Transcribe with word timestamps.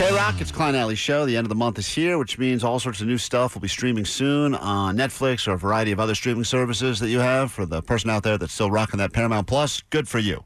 KROQ, 0.00 0.40
it's 0.40 0.50
Klein 0.50 0.74
Ally 0.74 0.94
Show. 0.94 1.26
The 1.26 1.36
end 1.36 1.44
of 1.44 1.50
the 1.50 1.54
month 1.54 1.78
is 1.78 1.86
here, 1.86 2.16
which 2.16 2.38
means 2.38 2.64
all 2.64 2.80
sorts 2.80 3.02
of 3.02 3.06
new 3.06 3.18
stuff 3.18 3.52
will 3.52 3.60
be 3.60 3.68
streaming 3.68 4.06
soon 4.06 4.54
on 4.54 4.96
Netflix 4.96 5.46
or 5.46 5.52
a 5.52 5.58
variety 5.58 5.92
of 5.92 6.00
other 6.00 6.14
streaming 6.14 6.44
services 6.44 6.98
that 7.00 7.10
you 7.10 7.18
have. 7.18 7.52
For 7.52 7.66
the 7.66 7.82
person 7.82 8.08
out 8.08 8.22
there 8.22 8.38
that's 8.38 8.54
still 8.54 8.70
rocking 8.70 8.96
that 8.96 9.12
Paramount 9.12 9.46
Plus, 9.46 9.82
good 9.90 10.08
for 10.08 10.18
you. 10.18 10.42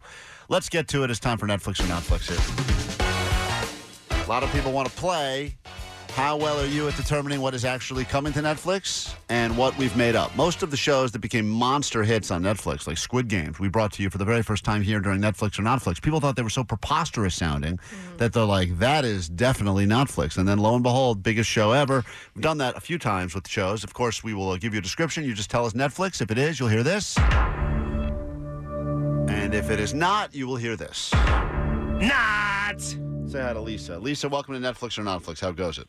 Let's 0.49 0.69
get 0.69 0.89
to 0.89 1.05
it. 1.05 1.11
It's 1.13 1.21
time 1.21 1.39
for 1.39 1.47
Netflix 1.47 1.79
or 1.79 1.85
Notflix 1.85 2.31
here. 4.11 4.25
A 4.25 4.29
lot 4.29 4.43
of 4.43 4.51
people 4.51 4.73
want 4.73 4.89
to 4.89 4.97
play. 4.97 5.55
How 6.15 6.37
well 6.37 6.61
are 6.61 6.67
you 6.67 6.87
at 6.87 6.97
determining 6.97 7.41
what 7.41 7.55
is 7.55 7.65
actually 7.65 8.05
coming 8.05 8.33
to 8.35 8.39
Netflix 8.39 9.13
and 9.31 9.59
what 9.59 9.77
we've 9.77 9.97
made 9.97 10.15
up? 10.15 10.35
Most 10.37 10.63
of 10.63 10.71
the 10.71 10.77
shows 10.77 11.11
that 11.11 11.19
became 11.19 11.49
monster 11.49 12.05
hits 12.05 12.31
on 12.31 12.41
Netflix, 12.41 12.87
like 12.87 12.99
Squid 12.99 13.27
Games, 13.27 13.59
we 13.59 13.67
brought 13.67 13.91
to 13.95 14.03
you 14.05 14.11
for 14.11 14.19
the 14.19 14.25
very 14.25 14.43
first 14.43 14.63
time 14.63 14.81
here 14.81 15.01
during 15.01 15.21
Netflix 15.21 15.59
or 15.59 15.63
Notflix. 15.63 16.01
People 16.01 16.21
thought 16.21 16.37
they 16.37 16.43
were 16.43 16.49
so 16.49 16.63
preposterous 16.63 17.35
sounding 17.35 17.79
mm-hmm. 17.79 18.17
that 18.19 18.33
they're 18.33 18.45
like, 18.45 18.79
that 18.79 19.05
is 19.05 19.29
definitely 19.29 19.87
Netflix. 19.87 20.39
And 20.39 20.47
then 20.47 20.59
lo 20.59 20.77
and 20.77 20.85
behold, 20.85 21.21
biggest 21.21 21.51
show 21.51 21.73
ever. 21.73 22.05
We've 22.37 22.45
done 22.45 22.59
that 22.59 22.77
a 22.77 22.81
few 22.81 22.97
times 22.97 23.35
with 23.35 23.49
shows. 23.49 23.83
Of 23.83 23.93
course, 23.93 24.23
we 24.23 24.35
will 24.35 24.57
give 24.57 24.73
you 24.73 24.79
a 24.79 24.83
description. 24.83 25.25
You 25.25 25.35
just 25.35 25.51
tell 25.51 25.67
us 25.67 25.73
Netflix. 25.73 26.23
If 26.23 26.31
it 26.31 26.39
is, 26.39 26.61
you'll 26.61 26.69
hear 26.69 26.85
this. 26.85 27.19
And 29.29 29.53
if 29.53 29.69
it 29.69 29.81
is 29.81 29.93
not, 29.93 30.33
you 30.33 30.47
will 30.47 30.55
hear 30.55 30.77
this. 30.77 31.13
Not. 31.13 32.81
Say 33.27 33.41
hi 33.41 33.53
to 33.53 33.61
Lisa. 33.61 33.99
Lisa, 33.99 34.29
welcome 34.29 34.55
to 34.55 34.61
Netflix 34.61 34.97
or 34.97 35.03
Notflix. 35.03 35.41
How 35.41 35.51
goes 35.51 35.79
it? 35.81 35.89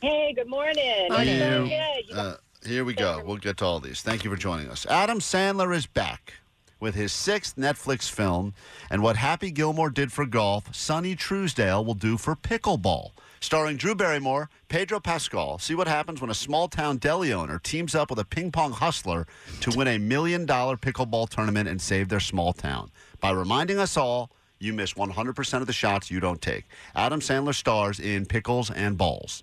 Hey, 0.00 0.32
good 0.34 0.48
morning. 0.48 1.08
Morning. 1.10 1.38
So 1.38 1.66
good. 1.66 2.08
You 2.08 2.14
Uh, 2.14 2.36
here 2.66 2.84
we 2.84 2.94
go. 2.94 3.22
We'll 3.24 3.36
get 3.36 3.56
to 3.58 3.64
all 3.64 3.80
these. 3.80 4.02
Thank 4.02 4.24
you 4.24 4.30
for 4.30 4.36
joining 4.36 4.68
us. 4.68 4.86
Adam 4.86 5.18
Sandler 5.20 5.74
is 5.74 5.86
back 5.86 6.34
with 6.80 6.94
his 6.94 7.12
sixth 7.12 7.56
Netflix 7.56 8.10
film, 8.10 8.54
and 8.90 9.02
what 9.02 9.16
Happy 9.16 9.50
Gilmore 9.50 9.90
did 9.90 10.12
for 10.12 10.26
golf, 10.26 10.74
Sonny 10.74 11.14
Truesdale 11.14 11.84
will 11.84 11.94
do 11.94 12.18
for 12.18 12.36
pickleball. 12.36 13.10
Starring 13.40 13.76
Drew 13.76 13.94
Barrymore, 13.94 14.48
Pedro 14.68 15.00
Pascal. 15.00 15.58
See 15.58 15.74
what 15.74 15.86
happens 15.86 16.20
when 16.20 16.30
a 16.30 16.34
small 16.34 16.66
town 16.68 16.96
deli 16.96 17.32
owner 17.32 17.58
teams 17.58 17.94
up 17.94 18.08
with 18.10 18.18
a 18.18 18.24
ping 18.24 18.50
pong 18.50 18.72
hustler 18.72 19.26
to 19.60 19.70
win 19.76 19.86
a 19.88 19.98
million 19.98 20.46
dollar 20.46 20.76
pickleball 20.76 21.28
tournament 21.28 21.68
and 21.68 21.80
save 21.80 22.08
their 22.08 22.20
small 22.20 22.52
town. 22.54 22.90
By 23.20 23.30
reminding 23.32 23.78
us 23.78 23.96
all, 23.98 24.30
you 24.58 24.72
miss 24.72 24.94
100% 24.94 25.60
of 25.60 25.66
the 25.66 25.72
shots 25.74 26.10
you 26.10 26.20
don't 26.20 26.40
take. 26.40 26.64
Adam 26.94 27.20
Sandler 27.20 27.54
stars 27.54 28.00
in 28.00 28.24
Pickles 28.24 28.70
and 28.70 28.96
Balls. 28.96 29.42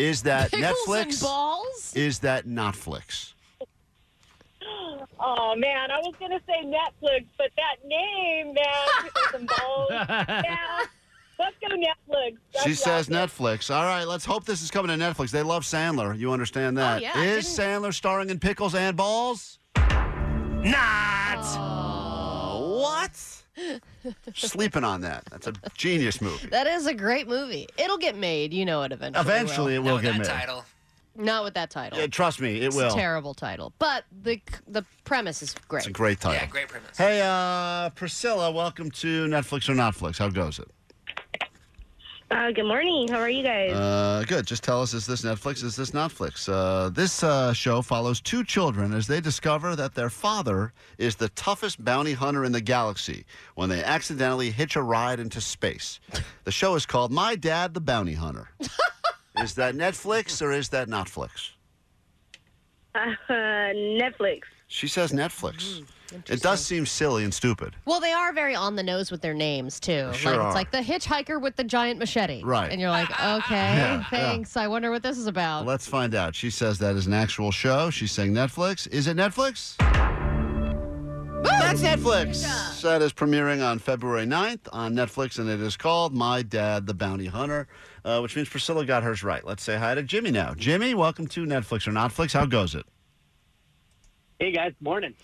Is 0.00 0.22
that 0.22 0.50
Netflix? 0.52 1.22
balls? 1.22 1.92
Is 1.94 2.18
that 2.20 2.46
Netflix? 2.46 3.34
Oh 5.22 5.54
man, 5.54 5.90
I 5.90 5.98
was 5.98 6.14
gonna 6.18 6.40
say 6.46 6.64
Netflix, 6.64 7.26
but 7.36 7.50
that 7.56 7.86
name, 7.86 8.54
man, 8.54 8.64
pickles 9.02 9.34
and 9.34 9.48
balls. 9.48 9.90
Yeah, 9.90 10.56
let's 11.38 11.56
go 11.60 11.68
Netflix. 11.76 12.36
That's 12.54 12.64
She 12.66 12.72
says 12.74 13.10
awesome. 13.10 13.14
Netflix. 13.14 13.74
All 13.74 13.84
right, 13.84 14.04
let's 14.04 14.24
hope 14.24 14.44
this 14.46 14.62
is 14.62 14.70
coming 14.70 14.98
to 14.98 15.02
Netflix. 15.04 15.30
They 15.30 15.42
love 15.42 15.64
Sandler. 15.64 16.18
You 16.18 16.32
understand 16.32 16.78
that? 16.78 16.98
Oh, 16.98 17.02
yeah, 17.02 17.12
I 17.14 17.24
Is 17.26 17.44
Sandler 17.46 17.92
starring 17.92 18.30
in 18.30 18.38
Pickles 18.38 18.74
and 18.74 18.96
Balls? 18.96 19.58
Not. 19.76 21.44
Uh, 21.56 22.58
what? 22.60 23.39
Sleeping 24.34 24.84
on 24.84 25.00
that. 25.02 25.24
That's 25.30 25.46
a 25.46 25.52
genius 25.76 26.20
movie. 26.20 26.46
That 26.48 26.66
is 26.66 26.86
a 26.86 26.94
great 26.94 27.28
movie. 27.28 27.66
It'll 27.76 27.98
get 27.98 28.16
made. 28.16 28.52
You 28.54 28.64
know 28.64 28.82
it 28.82 28.92
eventually. 28.92 29.22
Eventually, 29.24 29.74
it 29.74 29.78
will 29.80 29.94
Not 29.96 30.02
get 30.02 30.18
with 30.18 30.26
that 30.26 30.34
made. 30.34 30.40
title. 30.40 30.64
Not 31.16 31.44
with 31.44 31.54
that 31.54 31.70
title. 31.70 31.98
Yeah, 31.98 32.06
trust 32.06 32.40
me, 32.40 32.58
it 32.58 32.64
it's 32.68 32.76
will. 32.76 32.88
a 32.92 32.94
terrible 32.94 33.34
title. 33.34 33.72
But 33.78 34.04
the 34.22 34.40
the 34.68 34.84
premise 35.04 35.42
is 35.42 35.54
great. 35.68 35.80
It's 35.80 35.88
a 35.88 35.90
great 35.90 36.20
title. 36.20 36.40
Yeah, 36.40 36.46
great 36.46 36.68
premise. 36.68 36.96
Hey, 36.96 37.20
uh, 37.22 37.90
Priscilla, 37.90 38.50
welcome 38.52 38.90
to 38.92 39.26
Netflix 39.26 39.68
or 39.68 39.74
Notflix. 39.74 40.18
How 40.18 40.28
goes 40.28 40.58
it? 40.60 40.68
Uh, 42.30 42.52
good 42.52 42.64
morning. 42.64 43.08
How 43.08 43.18
are 43.18 43.28
you 43.28 43.42
guys? 43.42 43.72
Uh, 43.72 44.22
good. 44.24 44.46
Just 44.46 44.62
tell 44.62 44.80
us, 44.80 44.94
is 44.94 45.04
this 45.04 45.22
Netflix? 45.22 45.64
Is 45.64 45.74
this 45.74 45.90
Netflix? 45.90 46.48
Uh, 46.48 46.88
this 46.90 47.24
uh, 47.24 47.52
show 47.52 47.82
follows 47.82 48.20
two 48.20 48.44
children 48.44 48.92
as 48.92 49.08
they 49.08 49.20
discover 49.20 49.74
that 49.74 49.96
their 49.96 50.10
father 50.10 50.72
is 50.96 51.16
the 51.16 51.28
toughest 51.30 51.84
bounty 51.84 52.12
hunter 52.12 52.44
in 52.44 52.52
the 52.52 52.60
galaxy 52.60 53.24
when 53.56 53.68
they 53.68 53.82
accidentally 53.82 54.52
hitch 54.52 54.76
a 54.76 54.82
ride 54.82 55.18
into 55.18 55.40
space. 55.40 55.98
The 56.44 56.52
show 56.52 56.76
is 56.76 56.86
called 56.86 57.10
My 57.10 57.34
Dad 57.34 57.74
the 57.74 57.80
Bounty 57.80 58.14
Hunter. 58.14 58.50
is 59.38 59.54
that 59.56 59.74
Netflix 59.74 60.40
or 60.40 60.52
is 60.52 60.68
that 60.68 60.86
Netflix? 60.88 61.50
Uh, 62.94 63.08
Netflix. 63.28 64.42
She 64.72 64.86
says 64.86 65.10
Netflix. 65.10 65.82
It 66.28 66.42
does 66.42 66.64
seem 66.64 66.86
silly 66.86 67.24
and 67.24 67.34
stupid. 67.34 67.74
Well, 67.86 67.98
they 67.98 68.12
are 68.12 68.32
very 68.32 68.54
on 68.54 68.76
the 68.76 68.84
nose 68.84 69.10
with 69.10 69.20
their 69.20 69.34
names 69.34 69.80
too. 69.80 70.12
Sure 70.12 70.30
like 70.30 70.40
are. 70.40 70.46
it's 70.46 70.54
like 70.54 70.70
the 70.70 70.78
hitchhiker 70.78 71.42
with 71.42 71.56
the 71.56 71.64
giant 71.64 71.98
machete. 71.98 72.44
Right. 72.44 72.70
And 72.70 72.80
you're 72.80 72.90
like, 72.90 73.10
okay, 73.20 73.54
Yeah, 73.56 74.04
thanks. 74.10 74.56
I 74.56 74.68
wonder 74.68 74.92
what 74.92 75.02
this 75.02 75.18
is 75.18 75.26
about. 75.26 75.66
Let's 75.66 75.88
find 75.88 76.14
out. 76.14 76.36
She 76.36 76.50
says 76.50 76.78
that 76.78 76.94
is 76.94 77.08
an 77.08 77.14
actual 77.14 77.50
show. 77.50 77.90
She's 77.90 78.12
saying 78.12 78.32
Netflix. 78.32 78.86
Is 78.92 79.08
it 79.08 79.16
Netflix? 79.16 79.76
That's 81.42 81.82
Netflix. 81.82 82.80
That 82.82 83.02
is 83.02 83.12
premiering 83.12 83.68
on 83.68 83.80
February 83.80 84.24
9th 84.24 84.68
on 84.72 84.94
Netflix, 84.94 85.40
and 85.40 85.48
it 85.50 85.60
is 85.60 85.76
called 85.76 86.14
My 86.14 86.42
Dad 86.42 86.86
the 86.86 86.94
Bounty 86.94 87.26
Hunter, 87.26 87.66
uh, 88.04 88.20
which 88.20 88.36
means 88.36 88.48
Priscilla 88.48 88.84
got 88.86 89.02
hers 89.02 89.24
right. 89.24 89.44
Let's 89.44 89.64
say 89.64 89.76
hi 89.76 89.96
to 89.96 90.02
Jimmy 90.04 90.30
now. 90.30 90.54
Jimmy, 90.54 90.94
welcome 90.94 91.26
to 91.28 91.44
Netflix 91.44 91.88
or 91.88 91.92
Notflix. 91.92 92.34
How 92.34 92.46
goes 92.46 92.76
it? 92.76 92.86
Hey 94.40 94.52
guys, 94.52 94.72
morning. 94.80 95.14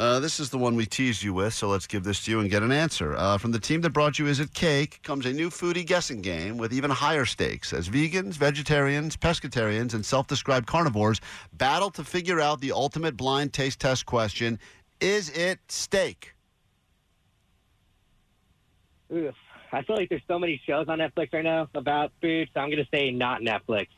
Uh, 0.00 0.18
this 0.18 0.40
is 0.40 0.50
the 0.50 0.58
one 0.58 0.74
we 0.74 0.84
teased 0.84 1.22
you 1.22 1.32
with, 1.32 1.54
so 1.54 1.68
let's 1.68 1.86
give 1.86 2.02
this 2.02 2.24
to 2.24 2.32
you 2.32 2.40
and 2.40 2.50
get 2.50 2.64
an 2.64 2.72
answer. 2.72 3.14
Uh, 3.14 3.38
from 3.38 3.52
the 3.52 3.60
team 3.60 3.80
that 3.82 3.90
brought 3.90 4.18
you 4.18 4.26
Is 4.26 4.40
It 4.40 4.52
Cake 4.52 4.98
comes 5.04 5.26
a 5.26 5.32
new 5.32 5.48
foodie 5.48 5.86
guessing 5.86 6.20
game 6.20 6.58
with 6.58 6.72
even 6.72 6.90
higher 6.90 7.24
stakes 7.24 7.72
as 7.72 7.88
vegans, 7.88 8.34
vegetarians, 8.34 9.16
pescatarians, 9.16 9.94
and 9.94 10.04
self 10.04 10.26
described 10.26 10.66
carnivores 10.66 11.20
battle 11.52 11.88
to 11.90 12.02
figure 12.02 12.40
out 12.40 12.60
the 12.60 12.72
ultimate 12.72 13.16
blind 13.16 13.52
taste 13.52 13.78
test 13.78 14.06
question 14.06 14.58
Is 15.00 15.30
it 15.30 15.60
steak? 15.68 16.34
I 19.74 19.82
feel 19.82 19.96
like 19.96 20.08
there's 20.08 20.22
so 20.28 20.38
many 20.38 20.60
shows 20.66 20.88
on 20.88 20.98
Netflix 20.98 21.32
right 21.32 21.44
now 21.44 21.68
about 21.74 22.12
food, 22.20 22.48
so 22.54 22.60
I'm 22.60 22.70
gonna 22.70 22.86
say 22.92 23.10
not 23.10 23.40
Netflix. 23.40 23.88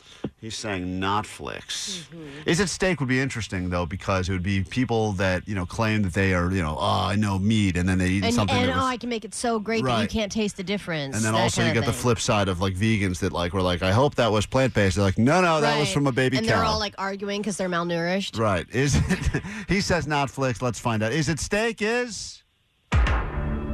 He's 0.40 0.56
saying 0.56 0.98
not 1.00 1.26
Flix. 1.26 2.08
Mm-hmm. 2.10 2.48
Is 2.48 2.60
it 2.60 2.68
steak 2.68 3.00
would 3.00 3.08
be 3.08 3.20
interesting 3.20 3.68
though 3.68 3.84
because 3.84 4.28
it 4.28 4.32
would 4.32 4.42
be 4.42 4.64
people 4.64 5.12
that 5.12 5.46
you 5.46 5.54
know 5.54 5.66
claim 5.66 6.02
that 6.02 6.14
they 6.14 6.34
are 6.34 6.50
you 6.50 6.62
know 6.62 6.76
oh 6.78 7.06
I 7.08 7.16
know 7.16 7.38
meat 7.38 7.76
and 7.76 7.88
then 7.88 7.98
they 7.98 8.08
eat 8.08 8.24
and 8.24 8.34
something 8.34 8.56
and 8.56 8.68
that 8.68 8.76
oh, 8.76 8.80
was, 8.80 8.86
I 8.86 8.96
can 8.96 9.08
make 9.08 9.24
it 9.24 9.34
so 9.34 9.58
great 9.58 9.84
that 9.84 10.00
you 10.00 10.08
can't 10.08 10.32
taste 10.32 10.56
the 10.56 10.62
difference. 10.62 11.16
And 11.16 11.24
then 11.24 11.34
also 11.34 11.64
you 11.64 11.72
get 11.72 11.84
the 11.84 11.92
flip 11.92 12.20
side 12.20 12.48
of 12.48 12.60
like 12.60 12.74
vegans 12.74 13.18
that 13.20 13.32
like 13.32 13.52
were 13.52 13.62
like, 13.62 13.82
I 13.82 13.92
hope 13.92 14.14
that 14.16 14.32
was 14.32 14.46
plant 14.46 14.72
based. 14.72 14.96
They're 14.96 15.04
like, 15.04 15.18
no, 15.18 15.40
no, 15.40 15.60
that 15.60 15.78
was 15.78 15.92
from 15.92 16.06
a 16.06 16.12
baby 16.12 16.38
and 16.38 16.46
cow. 16.46 16.56
they're 16.56 16.64
all 16.64 16.78
like 16.78 16.94
arguing 16.96 17.42
because 17.42 17.56
they're 17.56 17.68
malnourished. 17.68 18.38
right? 18.38 18.66
Is 18.70 18.96
it? 18.96 19.42
he 19.68 19.80
says 19.80 20.06
not 20.06 20.30
Flix. 20.30 20.62
Let's 20.62 20.78
find 20.78 21.02
out. 21.02 21.12
Is 21.12 21.28
it 21.28 21.38
steak? 21.38 21.82
Is 21.82 22.42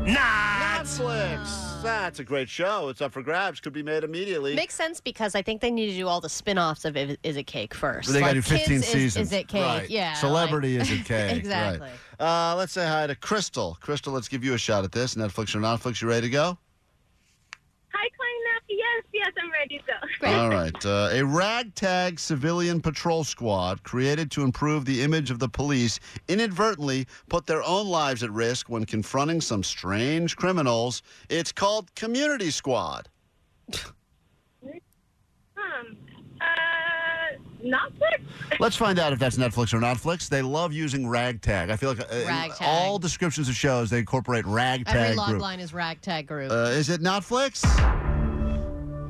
Not. 0.06 0.84
Netflix. 0.84 1.80
That's 1.82 2.18
a 2.18 2.24
great 2.24 2.48
show. 2.48 2.88
It's 2.88 3.00
up 3.00 3.12
for 3.12 3.22
grabs. 3.22 3.60
Could 3.60 3.72
be 3.72 3.82
made 3.82 4.04
immediately. 4.04 4.54
Makes 4.54 4.74
sense 4.74 5.00
because 5.00 5.34
I 5.34 5.42
think 5.42 5.60
they 5.60 5.71
need 5.71 5.91
to 5.91 5.97
do 5.97 6.09
all 6.09 6.21
the 6.21 6.28
spin-offs 6.28 6.84
of 6.84 6.97
Is 6.97 7.16
Is 7.22 7.36
It 7.36 7.44
Cake 7.47 7.72
first. 7.74 8.12
they 8.12 8.21
got 8.21 8.28
to 8.28 8.34
do 8.34 8.42
15 8.42 8.66
Kids 8.68 8.86
seasons. 8.86 9.27
Is, 9.28 9.32
is 9.32 9.32
It 9.32 9.48
Cake? 9.48 9.62
Right. 9.62 9.91
Yeah. 9.91 10.15
Celebrity 10.15 10.78
like- 10.78 10.91
is 10.91 11.00
it 11.00 11.04
cake? 11.06 11.36
Exactly. 11.36 11.88
Right. 12.21 12.53
Uh, 12.53 12.56
let's 12.56 12.72
say 12.72 12.86
hi 12.86 13.06
to 13.06 13.15
Crystal. 13.15 13.77
Crystal, 13.80 14.12
let's 14.12 14.28
give 14.28 14.44
you 14.44 14.54
a 14.54 14.59
shot 14.59 14.84
at 14.84 14.92
this. 14.92 15.15
Netflix 15.15 15.54
or 15.54 15.59
Notflix? 15.60 16.00
You 16.03 16.09
ready 16.09 16.27
to 16.28 16.30
go? 16.30 16.59
Hi, 17.92 18.09
Klein 18.09 18.09
Nappy. 18.09 18.31
Yes, 18.94 19.04
yes, 19.12 19.33
I'm 19.42 19.50
ready 19.50 19.78
to 19.78 19.84
go. 20.21 20.27
All 20.28 20.50
right. 20.50 20.86
Uh, 20.86 21.09
a 21.12 21.22
ragtag 21.24 22.18
civilian 22.18 22.80
patrol 22.80 23.24
squad 23.24 23.83
created 23.84 24.30
to 24.33 24.42
improve 24.42 24.84
the 24.84 25.03
image 25.03 25.30
of 25.30 25.39
the 25.39 25.48
police 25.48 26.00
inadvertently 26.28 27.06
put 27.28 27.47
their 27.47 27.62
own 27.62 27.86
lives 27.89 28.22
at 28.22 28.30
risk 28.30 28.68
when 28.68 28.84
confronting 28.84 29.41
some 29.41 29.62
strange 29.62 30.36
criminals. 30.36 31.03
It's 31.28 31.53
called 31.53 31.94
Community 31.94 32.50
Squad. 32.50 33.09
Um, 33.72 35.97
uh, 36.41 36.44
Netflix. 37.65 38.21
Let's 38.59 38.77
find 38.77 38.98
out 38.98 39.12
if 39.12 39.18
that's 39.18 39.36
Netflix 39.36 39.72
or 39.72 39.78
Notflix. 39.78 40.28
They 40.28 40.42
love 40.42 40.72
using 40.72 41.06
ragtag. 41.09 41.71
I 41.71 41.77
feel 41.77 41.91
like 41.91 42.00
uh, 42.00 42.15
in 42.15 42.27
Ragtag. 42.27 42.66
all 42.66 42.98
descriptions 42.98 43.48
of 43.48 43.54
shows 43.54 43.91
they 43.91 44.00
incorporate 44.00 44.44
ragtag 44.47 44.97
Every 44.97 45.16
log 45.16 45.28
group. 45.30 45.42
line 45.42 45.60
is 45.60 45.72
ragtag 45.72 46.27
group. 46.27 46.50
Uh, 46.50 46.71
is 46.71 46.91
it 46.91 47.00
Netflix? 47.00 47.62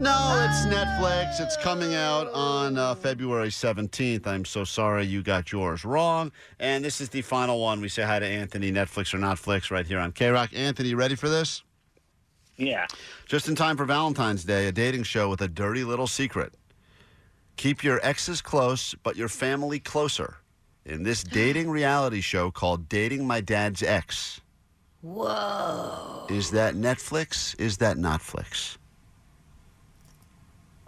No, 0.02 0.44
it's 0.50 0.66
Netflix. 0.66 1.40
It's 1.40 1.56
coming 1.56 1.94
out 1.94 2.28
on 2.32 2.76
uh, 2.76 2.96
February 2.96 3.50
17th. 3.50 4.26
I'm 4.26 4.44
so 4.44 4.64
sorry 4.64 5.06
you 5.06 5.22
got 5.22 5.52
yours 5.52 5.84
wrong. 5.84 6.32
And 6.58 6.84
this 6.84 7.00
is 7.00 7.08
the 7.08 7.22
final 7.22 7.60
one. 7.60 7.81
We 7.81 7.88
say 7.88 8.02
hi 8.02 8.19
to 8.19 8.26
Anthony, 8.26 8.72
Netflix 8.72 9.14
or 9.14 9.19
not 9.19 9.38
Flix, 9.38 9.70
right 9.70 9.87
here 9.87 10.00
on 10.00 10.10
KROQ. 10.10 10.58
Anthony, 10.58 10.94
ready 10.94 11.14
for 11.14 11.28
this? 11.28 11.62
Yeah. 12.56 12.88
Just 13.26 13.46
in 13.46 13.54
time 13.54 13.76
for 13.76 13.84
Valentine's 13.84 14.43
Day, 14.43 14.66
a 14.66 14.72
dating 14.72 15.04
show 15.04 15.31
with 15.31 15.40
a 15.40 15.46
dirty 15.46 15.84
little 15.84 16.08
secret. 16.08 16.55
Keep 17.55 17.84
your 17.84 18.00
exes 18.02 18.43
close, 18.43 18.96
but 19.05 19.14
your 19.14 19.28
family 19.28 19.78
closer. 19.78 20.38
In 20.84 21.05
this 21.05 21.22
dating 21.22 21.70
reality 21.70 22.22
show 22.22 22.50
called 22.50 22.88
Dating 22.88 23.25
My 23.25 23.40
Dad's 23.40 23.84
Ex. 23.84 24.40
Whoa. 25.02 26.26
Is 26.28 26.50
that 26.50 26.75
Netflix? 26.75 27.55
Is 27.60 27.76
that 27.76 27.98
not 27.98 28.20
Flix? 28.20 28.78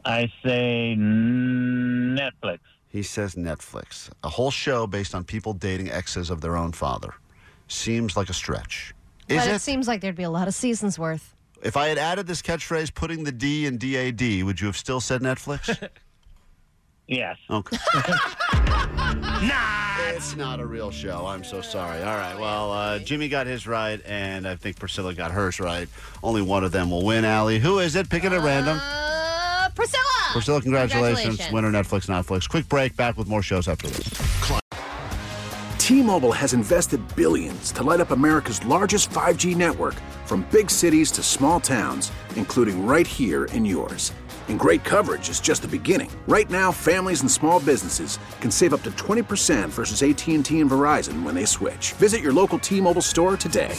I 0.05 0.31
say 0.45 0.95
Netflix. 0.99 2.59
He 2.89 3.03
says 3.03 3.35
Netflix. 3.35 4.11
A 4.23 4.29
whole 4.29 4.51
show 4.51 4.87
based 4.87 5.15
on 5.15 5.25
people 5.25 5.53
dating 5.53 5.91
exes 5.91 6.31
of 6.31 6.41
their 6.41 6.57
own 6.57 6.73
father. 6.73 7.15
Seems 7.69 8.17
like 8.17 8.29
a 8.29 8.35
stretch. 8.35 8.95
Is 9.29 9.39
but 9.39 9.49
it? 9.49 9.55
it? 9.55 9.61
seems 9.61 9.89
like 9.89 10.01
there'd 10.01 10.15
be 10.15 10.23
a 10.23 10.31
lot 10.31 10.49
of 10.49 10.55
seasons 10.55 10.99
worth. 10.99 11.35
If 11.63 11.77
I 11.77 11.89
had 11.89 11.97
added 11.97 12.27
this 12.27 12.43
catchphrase, 12.43 12.95
putting 12.95 13.25
the 13.25 13.33
D 13.33 13.67
in 13.67 13.79
DAD, 13.79 14.45
would 14.45 14.61
you 14.61 14.67
have 14.67 14.77
still 14.77 15.01
said 15.01 15.23
Netflix? 15.23 15.89
Yes. 17.07 17.37
Okay. 17.51 17.77
Not. 19.15 20.01
It's 20.09 20.37
not 20.37 20.61
a 20.61 20.67
real 20.67 20.91
show. 20.91 21.27
I'm 21.27 21.45
so 21.45 21.61
sorry. 21.61 22.03
All 22.03 22.17
right. 22.17 22.39
Well, 22.39 22.73
uh, 22.73 22.99
Jimmy 22.99 23.29
got 23.29 23.47
his 23.47 23.67
right, 23.67 24.01
and 24.07 24.49
I 24.49 24.57
think 24.57 24.79
Priscilla 24.79 25.13
got 25.13 25.33
hers 25.33 25.61
right. 25.61 25.89
Only 26.23 26.41
one 26.41 26.65
of 26.65 26.73
them 26.73 26.91
will 26.91 27.05
win, 27.05 27.25
Allie. 27.25 27.59
Who 27.59 27.79
is 27.81 27.95
it? 27.95 28.09
Pick 28.09 28.25
it 28.25 28.33
at 28.33 28.41
random. 28.41 28.81
Priscilla. 29.75 30.03
Priscilla, 30.33 30.61
congratulations. 30.61 31.39
Congratulations. 31.39 31.53
Winner 31.53 31.71
Netflix, 31.71 32.07
Netflix. 32.07 32.49
Quick 32.49 32.69
break. 32.69 32.97
Back 32.97 33.17
with 33.17 33.29
more 33.29 33.43
shows 33.43 33.69
after 33.69 33.89
this. 33.89 34.61
T-Mobile 35.79 36.33
has 36.33 36.55
invested 36.55 37.01
billions 37.15 37.71
to 37.73 37.83
light 37.83 38.01
up 38.01 38.11
America's 38.11 38.65
largest 38.65 39.11
5G 39.11 39.55
network 39.55 39.95
from 40.25 40.47
big 40.51 40.71
cities 40.71 41.11
to 41.11 41.23
small 41.23 41.61
towns, 41.61 42.11
including 42.37 42.87
right 42.87 43.07
here 43.07 43.45
in 43.47 43.67
yours. 43.67 44.11
And 44.49 44.59
great 44.59 44.83
coverage 44.83 45.29
is 45.29 45.41
just 45.41 45.61
the 45.61 45.69
beginning. 45.69 46.11
Right 46.27 46.49
now, 46.49 46.73
families 46.73 47.21
and 47.21 47.31
small 47.31 47.61
businesses 47.61 48.19
can 48.41 48.51
save 48.51 48.73
up 48.73 48.83
to 48.85 48.91
20% 48.93 49.69
versus 49.69 50.03
AT&T 50.03 50.59
and 50.59 50.71
Verizon 50.71 51.23
when 51.23 51.35
they 51.35 51.45
switch. 51.45 51.93
Visit 51.95 52.23
your 52.23 52.33
local 52.33 52.59
T-Mobile 52.59 53.03
store 53.03 53.37
today. 53.37 53.79